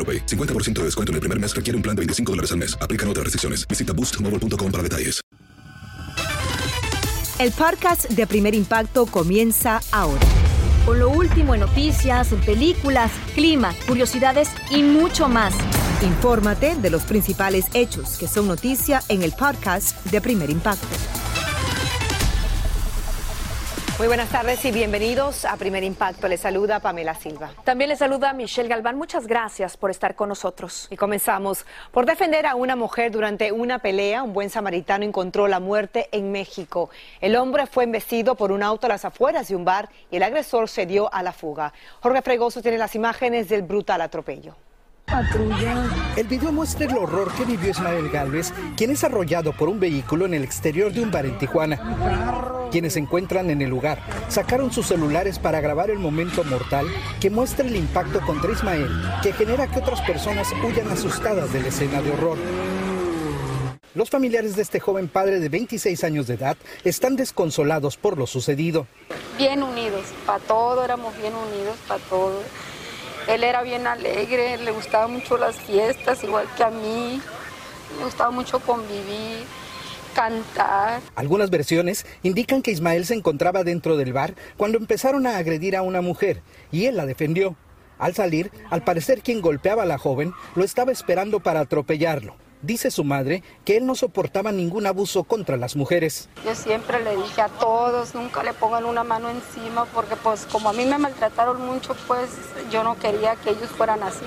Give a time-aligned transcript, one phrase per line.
[0.00, 0.24] AroPay.
[0.24, 2.74] 50% de descuento en el primer mes requiere un plan de 25 dólares al mes.
[2.80, 3.68] Aplican otras restricciones.
[3.68, 5.20] Visita boostmobile.com para detalles.
[7.40, 10.20] El podcast de Primer Impacto comienza ahora.
[10.84, 15.54] Con lo último en noticias, en películas, clima, curiosidades y mucho más.
[16.02, 20.86] Infórmate de los principales hechos que son noticia en el podcast de Primer Impacto.
[24.00, 26.26] Muy buenas tardes y bienvenidos a Primer Impacto.
[26.26, 27.50] Les saluda Pamela Silva.
[27.64, 28.96] También les saluda Michelle Galván.
[28.96, 30.88] Muchas gracias por estar con nosotros.
[30.88, 31.66] Y comenzamos.
[31.92, 36.32] Por defender a una mujer durante una pelea, un buen samaritano encontró la muerte en
[36.32, 36.88] México.
[37.20, 40.22] El hombre fue embestido por un auto a las afueras de un bar y el
[40.22, 41.74] agresor se dio a la fuga.
[42.00, 44.56] Jorge Fregoso tiene las imágenes del brutal atropello.
[46.16, 50.24] El video muestra el horror que vivió Ismael Galvez, quien es arrollado por un vehículo
[50.24, 52.68] en el exterior de un bar en Tijuana.
[52.70, 56.86] Quienes se encuentran en el lugar sacaron sus celulares para grabar el momento mortal
[57.20, 58.88] que muestra el impacto contra Ismael,
[59.20, 62.38] que genera que otras personas huyan asustadas de la escena de horror.
[63.96, 68.28] Los familiares de este joven padre de 26 años de edad están desconsolados por lo
[68.28, 68.86] sucedido.
[69.36, 72.40] Bien unidos, para todo éramos bien unidos, para todo.
[73.28, 77.20] Él era bien alegre, le gustaban mucho las fiestas, igual que a mí.
[77.98, 79.44] Le gustaba mucho convivir,
[80.14, 81.00] cantar.
[81.14, 85.82] Algunas versiones indican que Ismael se encontraba dentro del bar cuando empezaron a agredir a
[85.82, 87.56] una mujer y él la defendió.
[87.98, 92.34] Al salir, al parecer quien golpeaba a la joven lo estaba esperando para atropellarlo.
[92.62, 96.28] Dice su madre que él no soportaba ningún abuso contra las mujeres.
[96.44, 100.68] Yo siempre le dije a todos, nunca le pongan una mano encima, porque pues como
[100.68, 102.28] a mí me maltrataron mucho, pues
[102.70, 104.26] yo no quería que ellos fueran así.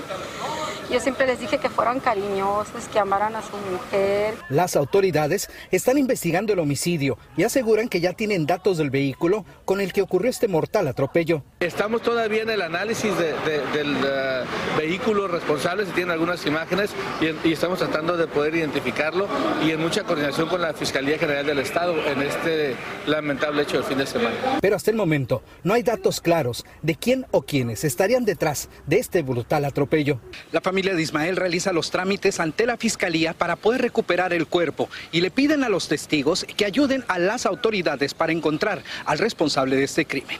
[0.92, 4.36] Yo siempre les dije que fueran cariñosos, que amaran a su mujer.
[4.50, 9.82] Las autoridades están investigando el homicidio y aseguran que ya tienen datos del vehículo con
[9.82, 11.44] el que ocurrió este mortal atropello.
[11.62, 14.44] Estamos todavía en el análisis de- de- del eh,
[14.78, 16.92] vehículo responsable, se tienen algunas imágenes
[17.22, 19.28] y, y estamos tratando de poder identificarlo
[19.66, 22.76] y en mucha coordinación con la Fiscalía General del Estado en este
[23.08, 24.36] lamentable hecho del fin de semana.
[24.62, 29.00] Pero hasta el momento no hay datos claros de quién o quiénes estarían detrás de
[29.00, 30.20] este brutal atropello.
[30.52, 34.90] La familia de Ismael realiza los trámites ante la fiscalía para poder recuperar el cuerpo
[35.12, 39.76] y le piden a los testigos que ayuden a las autoridades para encontrar al responsable
[39.76, 40.40] de este crimen.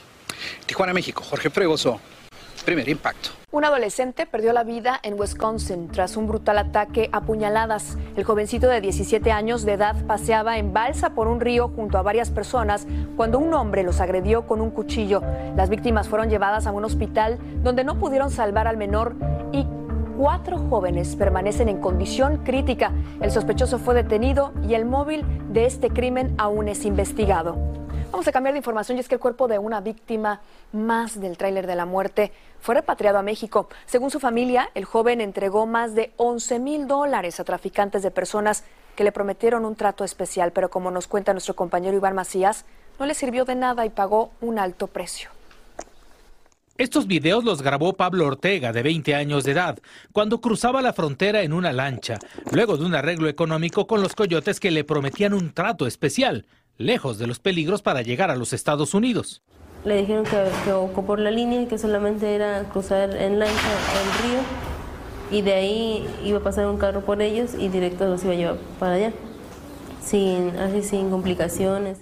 [0.66, 2.00] Tijuana, México, Jorge Fregoso,
[2.64, 3.30] primer impacto.
[3.52, 7.96] Un adolescente perdió la vida en Wisconsin tras un brutal ataque a puñaladas.
[8.16, 12.02] El jovencito de 17 años de edad paseaba en balsa por un río junto a
[12.02, 15.22] varias personas cuando un hombre los agredió con un cuchillo.
[15.56, 19.14] Las víctimas fueron llevadas a un hospital donde no pudieron salvar al menor
[19.52, 19.64] y
[20.16, 22.92] cuatro jóvenes permanecen en condición crítica.
[23.20, 27.56] El sospechoso fue detenido y el móvil de este crimen aún es investigado.
[28.10, 30.40] Vamos a cambiar de información y es que el cuerpo de una víctima
[30.72, 33.68] más del tráiler de la muerte fue repatriado a México.
[33.86, 38.62] Según su familia, el joven entregó más de 11 mil dólares a traficantes de personas
[38.94, 42.64] que le prometieron un trato especial, pero como nos cuenta nuestro compañero Iván Macías,
[43.00, 45.30] no le sirvió de nada y pagó un alto precio.
[46.76, 49.78] Estos videos los grabó Pablo Ortega, de 20 años de edad,
[50.12, 52.18] cuando cruzaba la frontera en una lancha,
[52.50, 57.18] luego de un arreglo económico con los coyotes que le prometían un trato especial, lejos
[57.18, 59.40] de los peligros para llegar a los Estados Unidos.
[59.84, 64.28] Le dijeron que, que ocupó la línea y que solamente era cruzar en lancha el
[64.28, 64.40] río
[65.30, 68.36] y de ahí iba a pasar un carro por ellos y directo los iba a
[68.36, 69.12] llevar para allá,
[70.02, 71.98] sin, así sin complicaciones.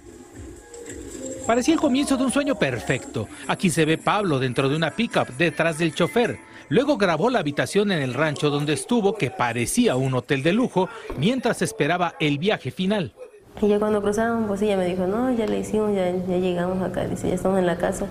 [1.45, 3.27] Parecía el comienzo de un sueño perfecto.
[3.47, 6.39] Aquí se ve Pablo dentro de una pickup detrás del chofer.
[6.69, 10.87] Luego grabó la habitación en el rancho donde estuvo, que parecía un hotel de lujo,
[11.17, 13.13] mientras esperaba el viaje final.
[13.61, 16.81] Y ya cuando cruzaron, pues ella me dijo, no, ya le hicimos, ya, ya llegamos
[16.81, 18.07] acá, dice, ya estamos en la casa.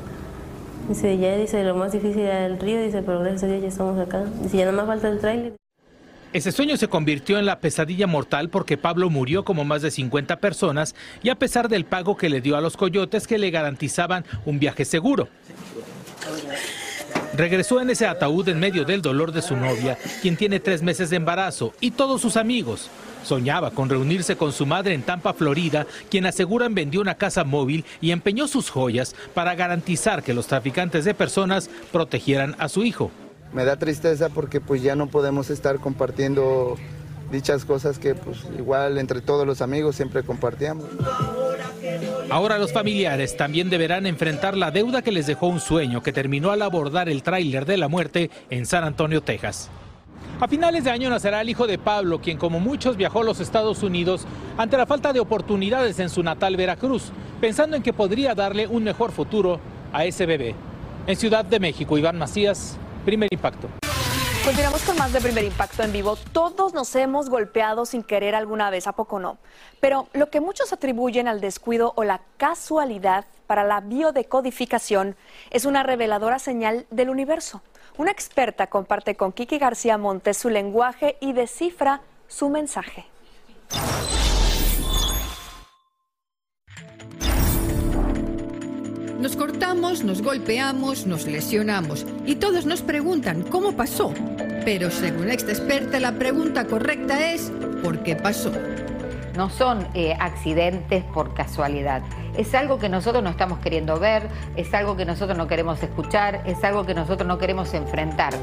[0.88, 3.68] Dice, ya dice, lo más difícil era el río, dice, pero gracias a Dios ya
[3.68, 4.24] estamos acá.
[4.42, 5.61] Dice, ya nada más falta el tráiler.
[6.32, 10.36] Ese sueño se convirtió en la pesadilla mortal porque Pablo murió como más de 50
[10.36, 14.24] personas y a pesar del pago que le dio a los coyotes que le garantizaban
[14.46, 15.28] un viaje seguro.
[17.36, 21.10] Regresó en ese ataúd en medio del dolor de su novia, quien tiene tres meses
[21.10, 22.88] de embarazo, y todos sus amigos.
[23.24, 27.84] Soñaba con reunirse con su madre en Tampa, Florida, quien aseguran vendió una casa móvil
[28.00, 33.10] y empeñó sus joyas para garantizar que los traficantes de personas protegieran a su hijo.
[33.52, 36.76] Me da tristeza porque pues ya no podemos estar compartiendo
[37.30, 40.84] dichas cosas que pues igual entre todos los amigos siempre compartíamos.
[42.30, 46.50] Ahora los familiares también deberán enfrentar la deuda que les dejó un sueño que terminó
[46.50, 49.70] al abordar el tráiler de la muerte en San Antonio, Texas.
[50.40, 53.40] A finales de año nacerá el hijo de Pablo, quien como muchos viajó a los
[53.40, 54.26] Estados Unidos
[54.56, 58.82] ante la falta de oportunidades en su natal Veracruz, pensando en que podría darle un
[58.82, 59.60] mejor futuro
[59.92, 60.54] a ese bebé.
[61.06, 63.68] En Ciudad de México, Iván Macías, primer impacto.
[64.44, 66.16] Continuamos con más de Primer Impacto en vivo.
[66.32, 69.38] Todos nos hemos golpeado sin querer alguna vez, ¿a poco no?
[69.78, 75.14] Pero lo que muchos atribuyen al descuido o la casualidad para la biodecodificación
[75.50, 77.62] es una reveladora señal del universo.
[77.98, 83.06] Una experta comparte con Kiki García Montes su lenguaje y descifra su mensaje.
[89.22, 94.12] Nos cortamos, nos golpeamos, nos lesionamos y todos nos preguntan cómo pasó.
[94.64, 97.52] Pero según esta experta, la pregunta correcta es
[97.84, 98.50] ¿por qué pasó?
[99.36, 102.02] No son eh, accidentes por casualidad.
[102.36, 106.42] Es algo que nosotros no estamos queriendo ver, es algo que nosotros no queremos escuchar,
[106.44, 108.34] es algo que nosotros no queremos enfrentar.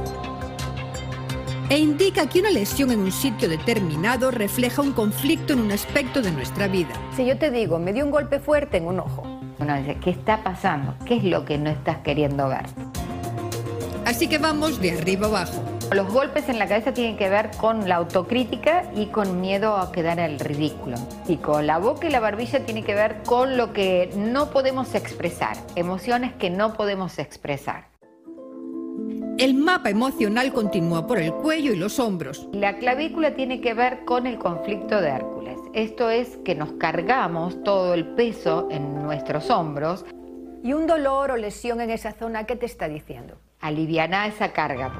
[1.69, 6.21] E indica que una lesión en un sitio determinado refleja un conflicto en un aspecto
[6.21, 6.93] de nuestra vida.
[7.17, 10.09] Si yo te digo, me dio un golpe fuerte en un ojo, uno dice, ¿qué
[10.09, 10.95] está pasando?
[11.05, 12.65] ¿Qué es lo que no estás queriendo ver?
[14.05, 15.63] Así que vamos de arriba abajo.
[15.91, 19.91] Los golpes en la cabeza tienen que ver con la autocrítica y con miedo a
[19.91, 20.97] quedar al ridículo.
[21.27, 24.93] Y con la boca y la barbilla tiene que ver con lo que no podemos
[24.95, 27.89] expresar, emociones que no podemos expresar.
[29.37, 32.47] El mapa emocional continúa por el cuello y los hombros.
[32.51, 35.58] La clavícula tiene que ver con el conflicto de Hércules.
[35.73, 40.03] Esto es que nos cargamos todo el peso en nuestros hombros.
[40.63, 43.37] ¿Y un dolor o lesión en esa zona qué te está diciendo?
[43.61, 44.91] Aliviana esa carga.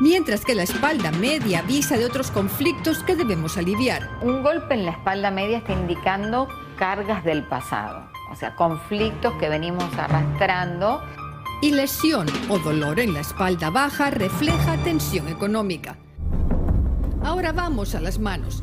[0.00, 4.10] Mientras que la espalda media avisa de otros conflictos que debemos aliviar.
[4.20, 9.48] Un golpe en la espalda media está indicando cargas del pasado, o sea, conflictos que
[9.48, 11.00] venimos arrastrando.
[11.62, 15.96] Y lesión o dolor en la espalda baja refleja tensión económica.
[17.22, 18.62] Ahora vamos a las manos.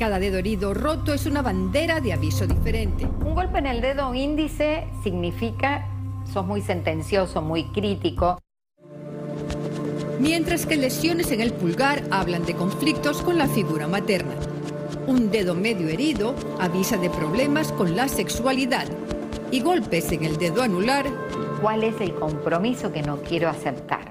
[0.00, 3.04] Cada dedo herido roto es una bandera de aviso diferente.
[3.04, 5.86] Un golpe en el dedo índice significa
[6.24, 8.38] sos muy sentencioso, muy crítico.
[10.18, 14.32] Mientras que lesiones en el pulgar hablan de conflictos con la figura materna.
[15.06, 18.86] Un dedo medio herido avisa de problemas con la sexualidad.
[19.50, 21.04] Y golpes en el dedo anular.
[21.60, 24.09] ¿Cuál es el compromiso que no quiero aceptar?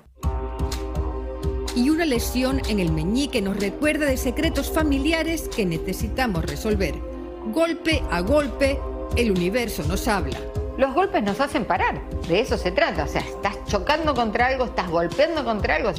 [1.80, 6.94] Y una lesión en el meñique nos recuerda de secretos familiares que necesitamos resolver.
[7.54, 8.78] Golpe a golpe,
[9.16, 10.38] el universo nos habla.
[10.78, 14.66] Los golpes nos hacen parar, de eso se trata, o sea, estás chocando contra algo,
[14.66, 15.92] estás golpeando contra algo.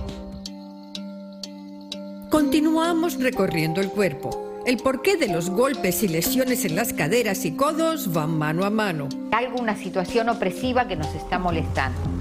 [2.28, 4.62] Continuamos recorriendo el cuerpo.
[4.66, 8.70] El porqué de los golpes y lesiones en las caderas y codos van mano a
[8.70, 9.08] mano.
[9.32, 12.19] Algo, una situación opresiva que nos está molestando.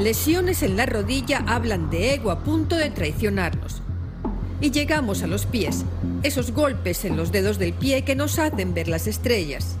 [0.00, 3.82] Lesiones en la rodilla hablan de ego a punto de traicionarnos.
[4.62, 5.84] Y llegamos a los pies,
[6.22, 9.76] esos golpes en los dedos del pie que nos hacen ver las estrellas.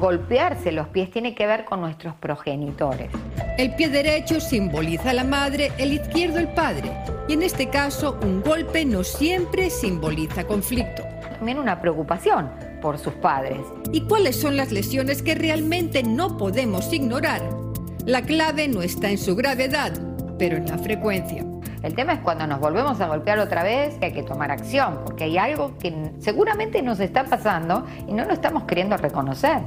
[0.00, 3.10] Golpearse los pies tiene que ver con nuestros progenitores.
[3.58, 6.90] El pie derecho simboliza a la madre, el izquierdo el padre.
[7.28, 11.02] Y en este caso, un golpe no siempre simboliza conflicto.
[11.36, 12.50] También una preocupación
[12.80, 13.60] por sus padres.
[13.92, 17.65] ¿Y cuáles son las lesiones que realmente no podemos ignorar?
[18.06, 19.92] La clave no está en su gravedad,
[20.38, 21.44] pero en la frecuencia.
[21.82, 25.00] El tema es cuando nos volvemos a golpear otra vez, que hay que tomar acción,
[25.04, 29.62] porque hay algo que seguramente nos está pasando y no lo estamos queriendo reconocer.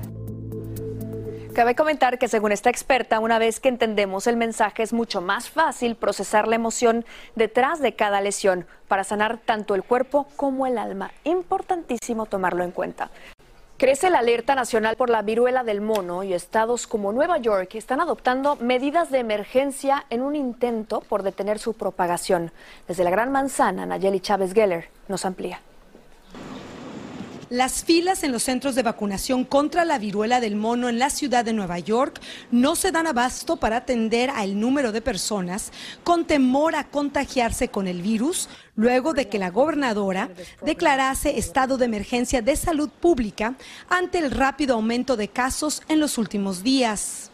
[1.54, 5.50] Cabe comentar que según esta experta, una vez que entendemos el mensaje es mucho más
[5.50, 7.04] fácil procesar la emoción
[7.36, 11.12] detrás de cada lesión para sanar tanto el cuerpo como el alma.
[11.26, 13.12] Importantísimo tomarlo en cuenta.
[13.80, 18.02] Crece la alerta nacional por la viruela del mono y estados como Nueva York están
[18.02, 22.52] adoptando medidas de emergencia en un intento por detener su propagación.
[22.90, 25.62] Desde la Gran Manzana, Nayeli Chávez Geller nos amplía.
[27.50, 31.44] Las filas en los centros de vacunación contra la viruela del mono en la ciudad
[31.44, 35.72] de Nueva York no se dan abasto para atender al número de personas
[36.04, 40.30] con temor a contagiarse con el virus luego de que la gobernadora
[40.64, 43.56] declarase estado de emergencia de salud pública
[43.90, 47.32] ante el rápido aumento de casos en los últimos días.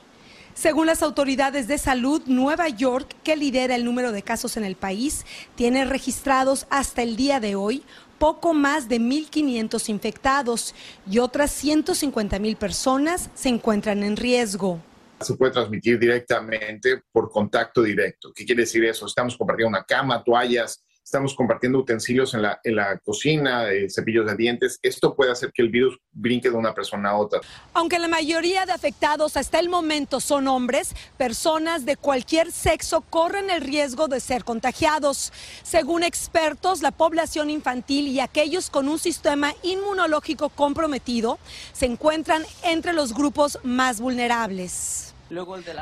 [0.56, 4.78] Según las autoridades de salud, Nueva York, que lidera el número de casos en el
[4.78, 7.84] país, tiene registrados hasta el día de hoy
[8.18, 10.76] poco más de 1.500 infectados
[11.10, 14.80] y otras 150.000 personas se encuentran en riesgo.
[15.20, 18.32] Se puede transmitir directamente por contacto directo.
[18.34, 19.06] ¿Qué quiere decir eso?
[19.06, 24.36] Estamos compartiendo una cama, toallas, estamos compartiendo utensilios en la, la cocina, eh, cepillos de
[24.36, 24.80] dientes.
[24.82, 27.42] Esto puede hacer que el virus brinque de una persona a otra.
[27.74, 33.52] Aunque la mayoría de afectados hasta el momento son hombres, personas de cualquier sexo corren
[33.52, 35.32] el riesgo de ser contagiados.
[35.62, 41.38] Según expertos, la población infantil y aquellos con un sistema inmunológico comprometido
[41.72, 45.15] se encuentran entre los grupos más vulnerables.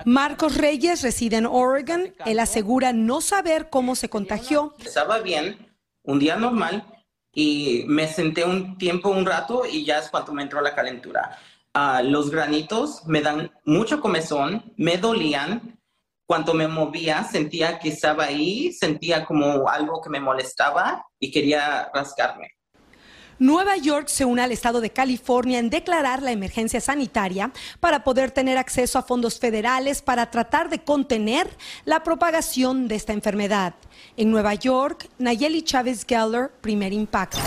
[0.06, 2.14] Marcos Reyes reside en Oregon.
[2.26, 4.76] Él asegura no saber cómo se contagió.
[4.84, 6.86] Estaba bien, un día normal,
[7.34, 11.38] y me senté un tiempo, un rato, y ya es cuando me entró la calentura.
[11.74, 15.80] Ah, los granitos me dan mucho comezón, me dolían.
[16.26, 21.90] Cuando me movía, sentía que estaba ahí, sentía como algo que me molestaba y quería
[21.94, 22.50] rascarme.
[23.40, 28.32] Nueva York se une al estado de California en declarar la emergencia sanitaria para poder
[28.32, 31.50] tener acceso a fondos federales para tratar de contener
[31.86, 33.74] la propagación de esta enfermedad.
[34.18, 37.40] En Nueva York, Nayeli Chávez Geller, primer impacto.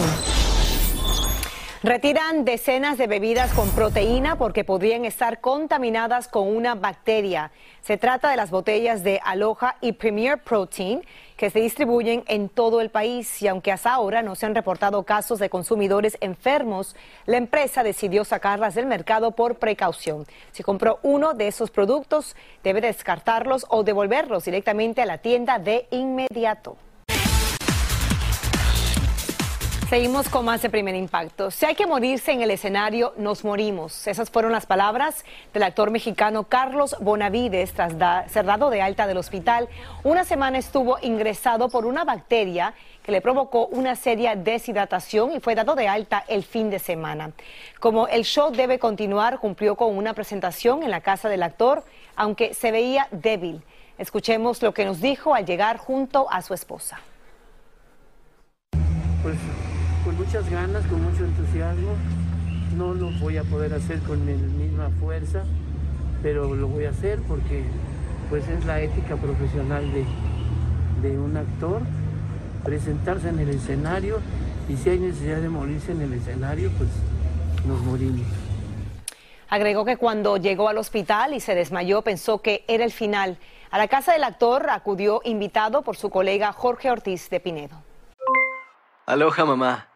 [1.87, 7.53] Retiran decenas de bebidas con proteína porque podrían estar contaminadas con una bacteria.
[7.81, 11.03] Se trata de las botellas de Aloha y Premier Protein
[11.37, 15.05] que se distribuyen en todo el país y aunque hasta ahora no se han reportado
[15.05, 20.27] casos de consumidores enfermos, la empresa decidió sacarlas del mercado por precaución.
[20.51, 25.87] Si compró uno de esos productos, debe descartarlos o devolverlos directamente a la tienda de
[25.93, 26.79] inmediato.
[29.89, 31.53] Seguimos con más de primer impacto.
[31.53, 34.09] Si hay que morirse en el escenario, nos morimos.
[34.09, 35.25] Esas fueron las palabras
[35.55, 37.93] del actor mexicano Carlos Bonavides tras
[38.29, 39.69] ser dado de alta del hospital.
[40.03, 42.75] Una semana estuvo ingresado por una bacteria
[43.05, 47.31] que le provocó una seria deshidratación y fue dado de alta el fin de semana.
[47.79, 51.85] Como el show debe continuar, cumplió con una presentación en la casa del actor,
[52.17, 53.63] aunque se veía débil.
[53.99, 56.99] Escuchemos lo que nos dijo al llegar junto a su esposa.
[59.23, 59.39] Pues
[60.17, 61.93] con muchas ganas, con mucho entusiasmo.
[62.77, 65.45] No lo voy a poder hacer con la misma fuerza,
[66.23, 67.65] pero lo voy a hacer porque
[68.29, 70.05] pues es la ética profesional de,
[71.09, 71.83] de un actor,
[72.65, 74.19] presentarse en el escenario
[74.69, 76.91] y si hay necesidad de morirse en el escenario, pues
[77.67, 78.27] nos morimos.
[79.49, 83.39] Agregó que cuando llegó al hospital y se desmayó pensó que era el final.
[83.71, 87.77] A la casa del actor acudió invitado por su colega Jorge Ortiz de Pinedo.
[89.07, 89.96] Aloha mamá.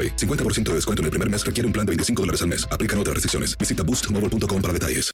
[0.09, 2.67] 50% de descuento en el primer mes requiere un plan de 25 dólares al mes.
[2.71, 3.57] Aplican otras restricciones.
[3.57, 5.11] Visita boostmobile.com para detalles.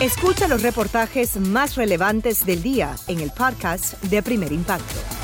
[0.00, 5.17] Escucha los reportajes más relevantes del día en el podcast de Primer Impacto.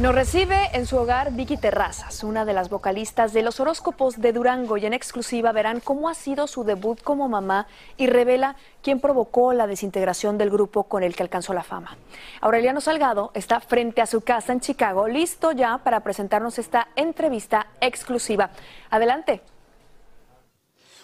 [0.00, 4.32] Nos recibe en su hogar Vicky Terrazas, una de las vocalistas de los horóscopos de
[4.32, 7.66] Durango y en exclusiva verán cómo ha sido su debut como mamá
[7.98, 11.98] y revela quién provocó la desintegración del grupo con el que alcanzó la fama.
[12.40, 17.66] Aureliano Salgado está frente a su casa en Chicago, listo ya para presentarnos esta entrevista
[17.82, 18.48] exclusiva.
[18.88, 19.42] Adelante.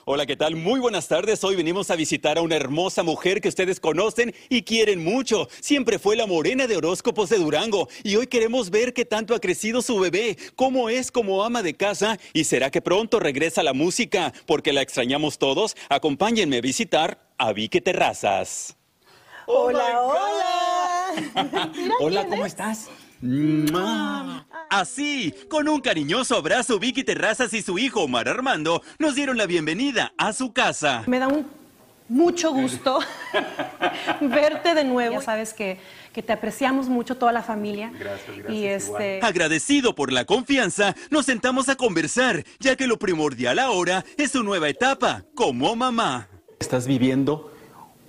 [0.08, 0.54] Hola, ¿qué tal?
[0.54, 1.42] Muy buenas tardes.
[1.42, 5.48] Hoy venimos a visitar a una hermosa mujer que ustedes conocen y quieren mucho.
[5.60, 9.40] Siempre fue la morena de horóscopos de Durango y hoy queremos ver qué tanto ha
[9.40, 13.72] crecido su bebé, cómo es como ama de casa y será que pronto regresa la
[13.72, 15.76] música, porque la extrañamos todos.
[15.88, 18.76] Acompáñenme a visitar a Vicky Terrazas.
[19.46, 21.72] Hola, hola.
[22.00, 22.90] Hola, ¿cómo estás?
[24.70, 29.46] Así, con un cariñoso abrazo, Vicky Terrazas y su hijo Omar Armando nos dieron la
[29.46, 31.02] bienvenida a su casa.
[31.06, 31.46] Me da un
[32.08, 33.00] mucho gusto
[34.20, 35.14] verte de nuevo.
[35.16, 35.78] Ya sabes que,
[36.12, 37.90] que, te apreciamos mucho toda la familia.
[37.98, 38.52] Gracias, gracias.
[38.52, 39.20] Y este...
[39.22, 44.42] Agradecido por la confianza, nos sentamos a conversar, ya que lo primordial ahora es su
[44.42, 46.28] nueva etapa como mamá.
[46.60, 47.52] Estás viviendo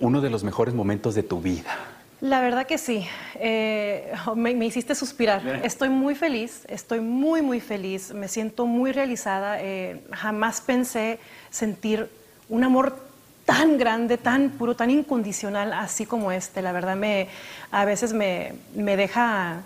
[0.00, 1.76] uno de los mejores momentos de tu vida.
[2.20, 3.06] La verdad que sí,
[3.36, 5.60] eh, me, hiciste suspirar.
[5.62, 9.62] Estoy muy feliz, estoy muy, muy feliz, me siento muy realizada.
[9.62, 11.20] Eh, jamás pensé
[11.50, 12.10] sentir
[12.48, 12.98] un amor
[13.44, 16.60] tan grande, tan puro, tan incondicional, así como este.
[16.60, 17.28] La verdad, me,
[17.70, 19.62] a veces me, me deja,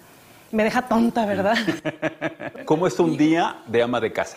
[0.50, 1.56] me deja tonta, ¿verdad?
[2.66, 4.36] ¿Cómo es un día de ama de casa?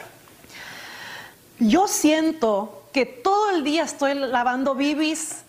[1.60, 5.44] Yo siento que todo el día estoy lavando bibis,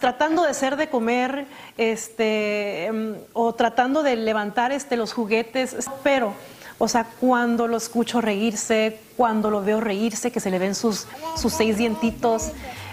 [0.00, 6.34] tratando de hacer de comer, este, em, o tratando de levantar este, los juguetes, pero,
[6.76, 11.06] o sea, cuando lo escucho reírse, cuando lo veo reírse, que se le ven sus,
[11.36, 12.48] sus seis dientitos,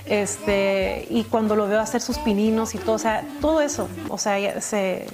[0.05, 4.19] este, y cuando lo veo hacer sus pininos y todo, o sea, todo eso, o
[4.19, 5.07] sea, se,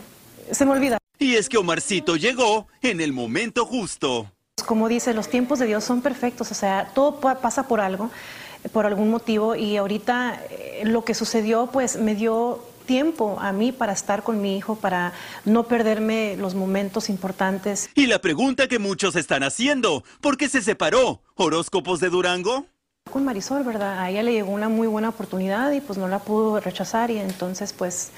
[0.51, 0.97] se me olvida.
[1.17, 4.29] Y es que Omarcito llegó en el momento justo.
[4.65, 8.11] Como dice, los tiempos de Dios son perfectos, o sea, todo pasa por algo
[8.69, 13.71] por algún motivo y ahorita eh, lo que sucedió pues me dio tiempo a mí
[13.71, 15.13] para estar con mi hijo, para
[15.45, 17.89] no perderme los momentos importantes.
[17.95, 21.21] Y la pregunta que muchos están haciendo, ¿por qué se separó?
[21.35, 22.65] ¿Horóscopos de Durango?
[23.09, 23.99] Con Marisol, ¿verdad?
[23.99, 27.17] A ella le llegó una muy buena oportunidad y pues no la pudo rechazar y
[27.17, 28.11] entonces pues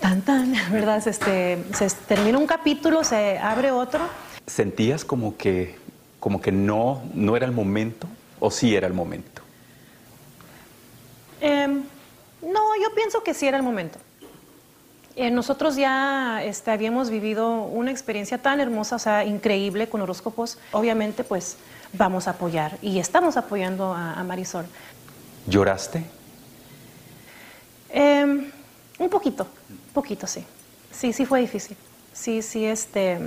[0.00, 1.06] tan tan, ¿verdad?
[1.06, 4.00] Este, se termina un capítulo, se abre otro.
[4.46, 5.76] ¿Sentías como que,
[6.18, 8.06] como que no, no era el momento
[8.40, 9.41] o sí era el momento?
[11.42, 11.82] Em,
[12.40, 13.98] no, yo pienso que sí era el momento.
[15.16, 20.58] Eh, nosotros ya este, habíamos vivido una experiencia tan hermosa, o sea, increíble con horóscopos.
[20.70, 21.56] Obviamente, pues
[21.94, 24.66] vamos a apoyar y estamos apoyando a, Marisol.
[25.48, 26.04] ¿Lloraste?
[27.90, 28.50] Em,
[29.00, 30.44] un poquito, un poquito, sí.
[30.92, 31.76] Sí, sí fue difícil.
[32.12, 33.18] Sí, sí, este.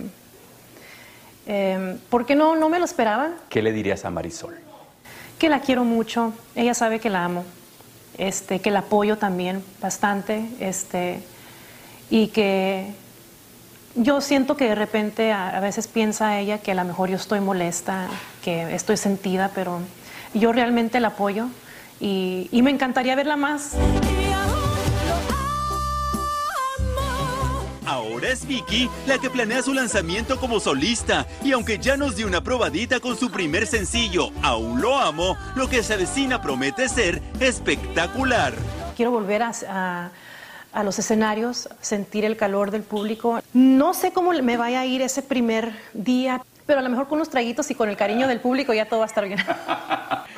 [1.47, 3.31] Eh, porque no, no me lo esperaba.
[3.49, 4.55] ¿Qué le dirías a Marisol?
[5.37, 6.33] Que la quiero mucho.
[6.55, 7.43] Ella sabe que la amo
[8.17, 11.21] este, que la apoyo también bastante, este,
[12.09, 12.93] y que
[13.95, 17.39] yo siento que de repente a, veces piensa ella que a lo mejor yo estoy
[17.39, 18.07] molesta,
[18.43, 19.79] que estoy sentida, pero
[20.33, 21.47] yo realmente la apoyo
[21.99, 23.75] y, y me encantaría verla más.
[27.85, 32.25] Ahora es Vicky la que planea su lanzamiento como solista y aunque ya nos dio
[32.25, 37.21] una probadita con su primer sencillo, Aún lo amo, lo que se avecina promete ser
[37.39, 38.53] espectacular.
[38.95, 40.11] Quiero volver a,
[40.73, 43.41] a los escenarios, sentir el calor del público.
[43.53, 47.17] No sé cómo me vaya a ir ese primer día, pero a lo mejor con
[47.17, 49.39] unos traguitos y con el cariño del público ya todo va a estar bien.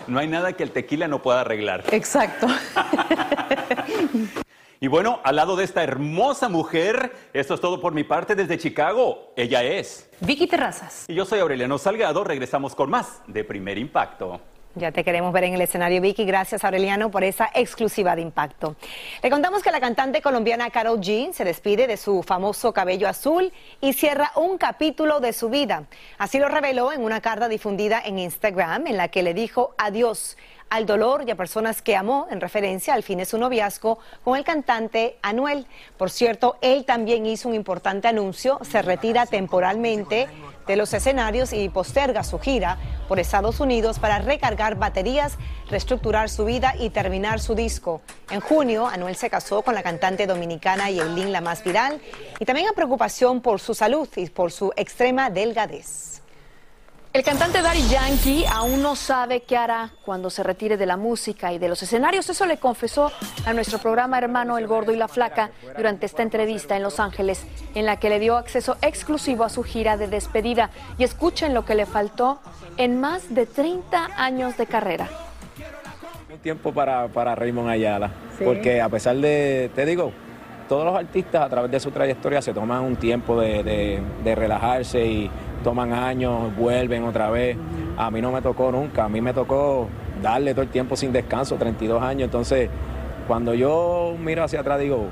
[0.08, 1.84] No hay nada que el tequila no pueda arreglar.
[1.92, 2.48] Exacto.
[4.80, 8.60] Y bueno, al lado de esta hermosa mujer, esto es todo por mi parte desde
[8.60, 9.34] Chicago.
[9.36, 11.06] Ella es Vicky Terrazas.
[11.08, 12.24] Y yo soy Aureliano Salgado.
[12.24, 14.40] Regresamos con más de Primer Impacto.
[14.76, 16.24] Ya te queremos ver en el escenario, Vicky.
[16.26, 18.76] Gracias, Aureliano, por esa exclusiva de impacto.
[19.24, 23.52] Le contamos que la cantante colombiana Carol G se despide de su famoso cabello azul
[23.82, 25.86] y cierra un capítulo de su vida.
[26.20, 30.38] Así lo reveló en una carta difundida en Instagram en la que le dijo adiós
[30.69, 34.38] al dolor y a personas que amó, en referencia al fin de su noviazgo con
[34.38, 35.67] el cantante Anuel.
[35.97, 40.27] Por cierto, él también hizo un importante anuncio, se retira temporalmente
[40.67, 42.77] de los escenarios y posterga su gira
[43.08, 45.38] por Estados Unidos para recargar baterías,
[45.69, 48.01] reestructurar su vida y terminar su disco.
[48.30, 52.01] En junio, Anuel se casó con la cantante dominicana Yailin, la más viral,
[52.39, 56.16] y también a preocupación por su salud y por su extrema delgadez.
[57.17, 61.51] El cantante Daddy Yankee aún no sabe qué hará cuando se retire de la música
[61.51, 62.30] y de los escenarios.
[62.30, 63.12] Eso le confesó
[63.43, 67.43] a nuestro programa hermano El Gordo y la Flaca durante esta entrevista en Los Ángeles,
[67.73, 70.69] en la que le dio acceso exclusivo a su gira de despedida.
[70.99, 72.38] Y escuchen lo que le faltó
[72.77, 75.10] en más de 30 años de carrera.
[76.32, 78.12] Un tiempo para, para Raymond Ayala,
[78.45, 80.12] porque a pesar de, te digo,
[80.69, 84.36] todos los artistas a través de su trayectoria se toman un tiempo de, de- de
[84.36, 85.32] relajarse y
[85.63, 87.58] toman años, vuelven otra vez.
[87.98, 89.88] A mí no me tocó nunca, a mí me tocó
[90.22, 92.26] darle todo el tiempo sin descanso, 32 años.
[92.26, 92.70] Entonces,
[93.28, 95.08] cuando yo miro hacia atrás digo,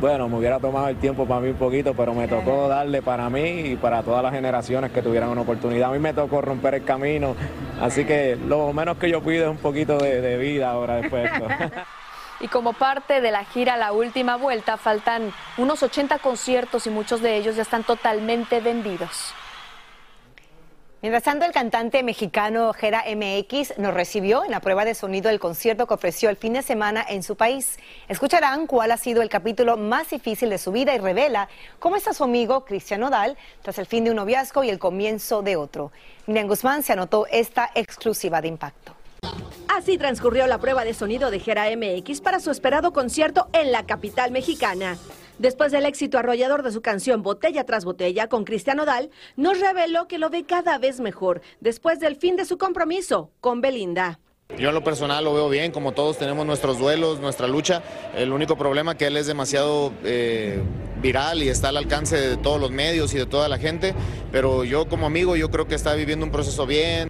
[0.00, 3.28] bueno, me hubiera tomado el tiempo para mí un poquito, pero me tocó darle para
[3.30, 5.90] mí y para todas las generaciones que tuvieran una oportunidad.
[5.90, 7.34] A mí me tocó romper el camino,
[7.80, 11.24] así que lo menos que yo pido es un poquito de, de vida ahora después
[11.24, 11.46] de esto.
[12.40, 17.20] Y como parte de la gira La Última Vuelta, faltan unos 80 conciertos y muchos
[17.20, 19.34] de ellos ya están totalmente vendidos.
[21.00, 25.38] Mientras tanto, el cantante mexicano Jera MX nos recibió en la prueba de sonido del
[25.38, 27.78] concierto que ofreció el fin de semana en su país.
[28.08, 31.48] Escucharán cuál ha sido el capítulo más difícil de su vida y revela
[31.78, 35.42] cómo está su amigo Cristian Nodal tras el fin de un noviazgo y el comienzo
[35.42, 35.92] de otro.
[36.26, 38.97] Miriam Guzmán se anotó esta exclusiva de impacto.
[39.78, 43.86] Así transcurrió la prueba de sonido de Gera MX para su esperado concierto en la
[43.86, 44.98] capital mexicana.
[45.38, 50.08] Después del éxito arrollador de su canción Botella tras Botella con Cristian Odal, nos reveló
[50.08, 54.18] que lo ve cada vez mejor después del fin de su compromiso con Belinda.
[54.58, 57.82] Yo en lo personal lo veo bien, como todos tenemos nuestros duelos, nuestra lucha.
[58.16, 60.60] El único problema que él es demasiado eh,
[61.00, 63.94] viral y está al alcance de todos los medios y de toda la gente,
[64.32, 67.08] pero yo como amigo yo creo que está viviendo un proceso bien.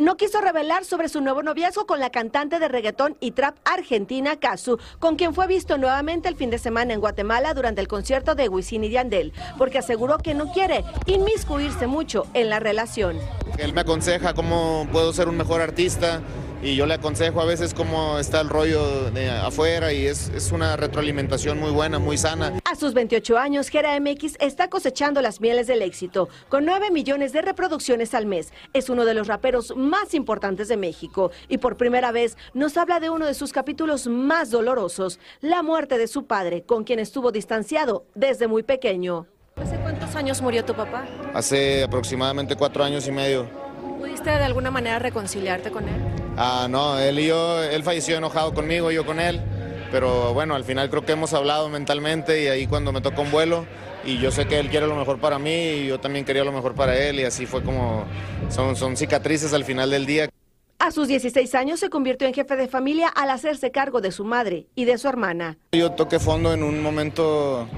[0.00, 4.36] No quiso revelar sobre su nuevo noviazgo con la cantante de reggaetón y trap argentina
[4.36, 8.34] Casu, con quien fue visto nuevamente el fin de semana en Guatemala durante el concierto
[8.34, 13.18] de Wisin y Yandel, porque aseguró que no quiere inmiscuirse mucho en la relación.
[13.58, 16.22] Él me aconseja cómo puedo ser un mejor artista
[16.62, 20.52] y yo le aconsejo a veces cómo está el rollo de afuera y es, es
[20.52, 22.58] una retroalimentación muy buena, muy sana.
[22.64, 27.32] A sus 28 años, Gera MX está cosechando las mieles del éxito, con 9 millones
[27.32, 28.52] de reproducciones al mes.
[28.72, 33.00] Es uno de los raperos más importantes de México y por primera vez nos habla
[33.00, 37.32] de uno de sus capítulos más dolorosos, la muerte de su padre, con quien estuvo
[37.32, 39.26] distanciado desde muy pequeño.
[39.56, 41.06] ¿Hace cuántos años murió tu papá?
[41.34, 43.59] Hace aproximadamente cuatro años y medio.
[44.00, 46.00] ¿Pudiste de alguna manera reconciliarte con él?
[46.38, 49.42] Ah, no, él y yo, él falleció enojado conmigo, yo con él,
[49.92, 53.30] pero bueno, al final creo que hemos hablado mentalmente y ahí cuando me tocó un
[53.30, 53.66] vuelo
[54.02, 56.50] y yo sé que él quiere lo mejor para mí y yo también quería lo
[56.52, 58.06] mejor para él y así fue como,
[58.48, 60.30] son, son cicatrices al final del día.
[60.78, 64.24] A sus 16 años se convirtió en jefe de familia al hacerse cargo de su
[64.24, 65.58] madre y de su hermana.
[65.72, 67.68] Yo toqué fondo en un momento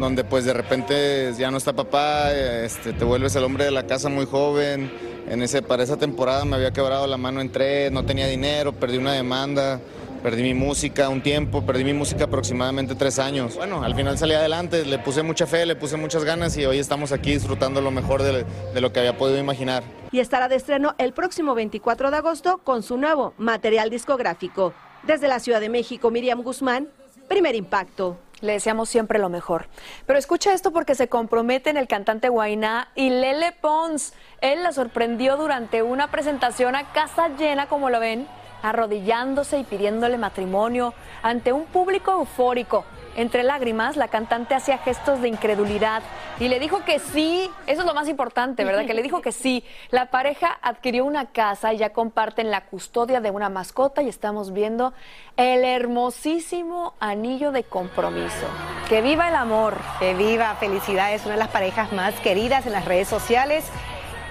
[0.00, 3.86] donde pues de repente ya no está papá, este, te vuelves el hombre de la
[3.86, 4.90] casa muy joven.
[5.28, 8.72] En ese, para esa temporada me había quebrado la mano en tres, no tenía dinero,
[8.72, 9.80] perdí una demanda,
[10.22, 13.54] perdí mi música un tiempo, perdí mi música aproximadamente tres años.
[13.56, 16.78] Bueno, al final salí adelante, le puse mucha fe, le puse muchas ganas y hoy
[16.78, 19.84] estamos aquí disfrutando lo mejor de, de lo que había podido imaginar.
[20.10, 24.72] Y estará de estreno el próximo 24 de agosto con su nuevo material discográfico.
[25.04, 26.88] Desde la Ciudad de México, Miriam Guzmán,
[27.30, 28.18] primer impacto.
[28.40, 29.66] Le deseamos siempre lo mejor.
[30.04, 34.14] Pero escucha esto porque se comprometen el cantante Guainá y Lele Pons.
[34.40, 38.26] Él la sorprendió durante una presentación a casa llena, como lo ven,
[38.62, 42.84] arrodillándose y pidiéndole matrimonio ante un público eufórico.
[43.16, 46.02] Entre lágrimas, la cantante hacía gestos de incredulidad
[46.38, 47.50] y le dijo que sí.
[47.66, 48.86] Eso es lo más importante, ¿verdad?
[48.86, 49.64] Que le dijo que sí.
[49.90, 54.52] La pareja adquirió una casa y ya comparten la custodia de una mascota y estamos
[54.52, 54.92] viendo
[55.36, 58.46] el hermosísimo anillo de compromiso.
[58.88, 59.76] ¡Que viva el amor!
[59.98, 63.64] Que viva, felicidades, una de las parejas más queridas en las redes sociales.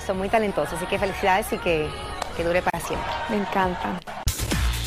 [0.05, 1.87] Son muy talentosos, así que felicidades y que,
[2.35, 3.11] que dure para siempre.
[3.29, 3.99] Me encantan.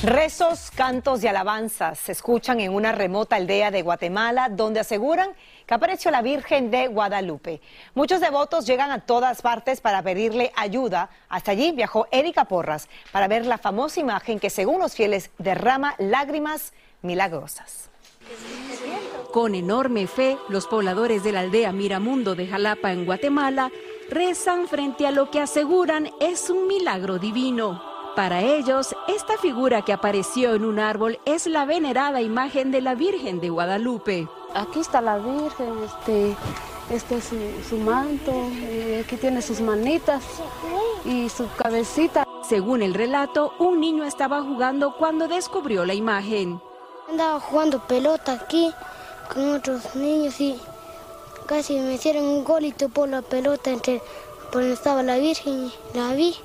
[0.03, 5.31] Rezos, cantos y alabanzas se escuchan en una remota aldea de Guatemala donde aseguran
[5.65, 7.61] que apareció la Virgen de Guadalupe.
[7.95, 11.09] Muchos devotos llegan a todas partes para pedirle ayuda.
[11.29, 15.95] Hasta allí viajó Erika Porras para ver la famosa imagen que según los fieles derrama
[15.99, 17.89] lágrimas milagrosas.
[19.33, 23.71] Con enorme fe, los pobladores de la aldea Miramundo de Jalapa en Guatemala
[24.11, 27.92] rezan frente a lo que aseguran es un milagro divino.
[28.17, 32.95] Para ellos, esta figura que apareció en un árbol es la venerada imagen de la
[32.95, 34.29] Virgen de Guadalupe.
[34.55, 36.37] Aquí está la Virgen, este,
[36.91, 40.23] este es su, su manto, y aquí tiene sus manitas
[41.07, 42.25] y su cabecita.
[42.47, 46.61] Según el relato, un niño estaba jugando cuando descubrió la imagen.
[47.09, 48.75] Andaba jugando pelota aquí
[49.33, 50.61] con otros niños y
[51.47, 54.03] casi me hicieron un golito por la pelota entre
[54.51, 56.37] por donde estaba la Virgen y la vi.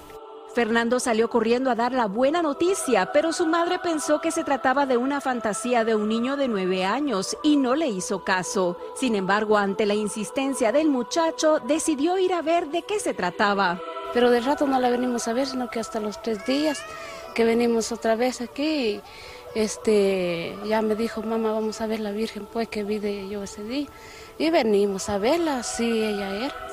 [0.58, 4.88] Fernando salió corriendo a dar la buena noticia, pero su madre pensó que se trataba
[4.88, 8.76] de una fantasía de un niño de nueve años y no le hizo caso.
[8.96, 13.80] Sin embargo, ante la insistencia del muchacho, decidió ir a ver de qué se trataba.
[14.16, 16.82] Pero de rato no la venimos a ver, sino que hasta los tres días
[17.36, 19.00] que venimos otra vez aquí,
[19.54, 23.44] este, ya me dijo, mamá, vamos a ver la Virgen, pues que vi de yo
[23.44, 23.86] ese día.
[24.40, 26.67] Y venimos a verla, sí, ella era.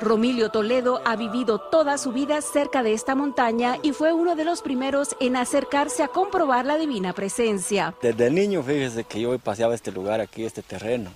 [0.00, 4.44] Romilio Toledo ha vivido toda su vida cerca de esta montaña y fue uno de
[4.44, 7.94] los primeros en acercarse a comprobar la divina presencia.
[8.00, 11.10] Desde niño, fíjese que yo paseaba este lugar aquí, este terreno,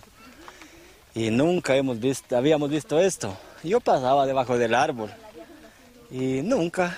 [1.15, 3.37] y nunca hemos visto, habíamos visto esto.
[3.63, 5.11] Yo pasaba debajo del árbol
[6.11, 6.97] y nunca,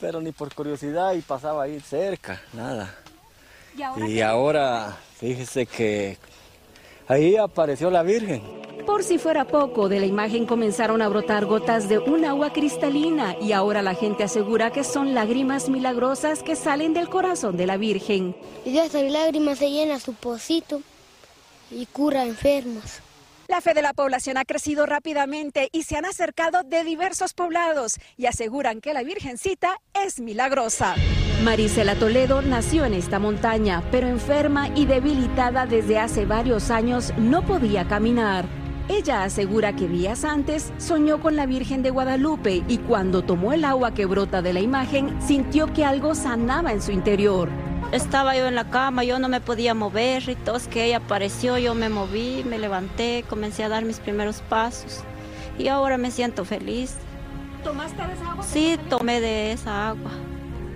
[0.00, 2.94] pero ni por curiosidad y pasaba ahí cerca, nada.
[4.06, 6.18] Y ahora, fíjese que
[7.10, 8.40] ahí apareció la Virgen.
[8.86, 13.36] Por si fuera poco, de la imagen comenzaron a brotar gotas de un agua cristalina
[13.40, 17.76] y ahora la gente asegura que son lágrimas milagrosas que salen del corazón de la
[17.76, 18.34] Virgen.
[18.64, 20.82] Y de esas lágrimas se llena su pocito
[21.70, 23.00] y cura enfermos.
[23.50, 27.98] La fe de la población ha crecido rápidamente y se han acercado de diversos poblados
[28.16, 30.94] y aseguran que la Virgencita es milagrosa.
[31.42, 37.44] Marisela Toledo nació en esta montaña, pero enferma y debilitada desde hace varios años no
[37.44, 38.44] podía caminar.
[38.88, 43.64] Ella asegura que días antes soñó con la Virgen de Guadalupe y cuando tomó el
[43.64, 47.48] agua que brota de la imagen sintió que algo sanaba en su interior.
[47.92, 51.58] Estaba yo en la cama, yo no me podía mover y todo que ella apareció,
[51.58, 55.00] yo me moví, me levanté, comencé a dar mis primeros pasos
[55.58, 56.94] y ahora me siento feliz.
[57.64, 58.44] ¿Tomaste de esa agua?
[58.44, 60.12] Sí, tomé de esa agua.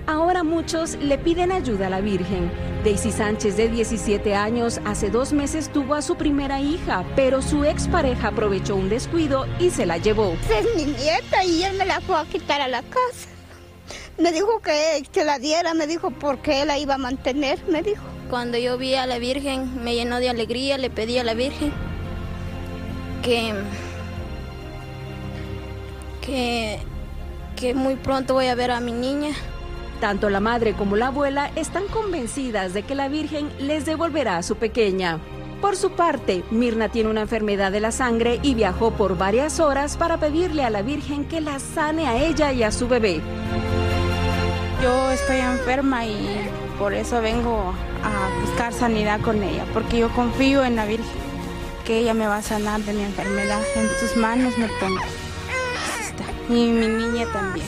[0.09, 2.51] Ahora muchos le piden ayuda a la Virgen.
[2.83, 7.65] Daisy Sánchez, de 17 años, hace dos meses tuvo a su primera hija, pero su
[7.65, 10.37] expareja aprovechó un descuido y se la llevó.
[10.51, 13.34] Es mi nieta y él me la fue a quitar a la casa.
[14.17, 17.83] Me dijo que se la diera, me dijo porque él la iba a mantener, me
[17.83, 18.05] dijo.
[18.31, 21.73] Cuando yo vi a la Virgen me llenó de alegría, le pedí a la Virgen
[23.23, 23.55] que,
[26.21, 26.79] que,
[27.57, 29.31] que muy pronto voy a ver a mi niña.
[30.01, 34.43] Tanto la madre como la abuela están convencidas de que la Virgen les devolverá a
[34.43, 35.19] su pequeña.
[35.61, 39.97] Por su parte, Mirna tiene una enfermedad de la sangre y viajó por varias horas
[39.97, 43.21] para pedirle a la Virgen que la sane a ella y a su bebé.
[44.85, 46.47] Yo estoy enferma y
[46.79, 51.07] por eso vengo a buscar sanidad con ella, porque yo confío en la Virgen,
[51.87, 53.63] que ella me va a sanar de mi enfermedad.
[53.77, 55.01] En sus manos me pongo.
[56.51, 57.67] Y mi niña también.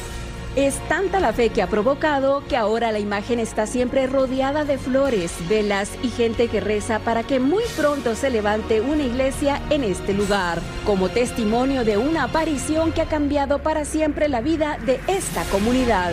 [0.57, 4.77] Es tanta la fe que ha provocado que ahora la imagen está siempre rodeada de
[4.77, 9.85] flores, velas y gente que reza para que muy pronto se levante una iglesia en
[9.85, 15.01] este lugar, como testimonio de una aparición que ha cambiado para siempre la vida de
[15.07, 16.13] esta comunidad.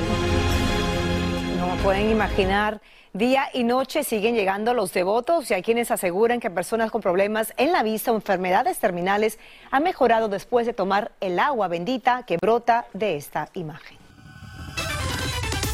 [1.84, 6.90] Pueden imaginar, día y noche siguen llegando los devotos y hay quienes aseguran que personas
[6.92, 9.38] con problemas en la vista o enfermedades terminales
[9.70, 13.98] han mejorado después de tomar el agua bendita que brota de esta imagen.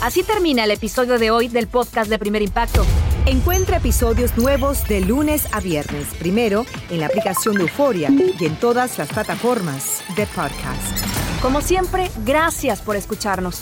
[0.01, 2.83] Así termina el episodio de hoy del podcast de Primer Impacto.
[3.27, 8.55] Encuentra episodios nuevos de lunes a viernes, primero en la aplicación de Euforia y en
[8.55, 11.05] todas las plataformas de podcast.
[11.39, 13.61] Como siempre, gracias por escucharnos.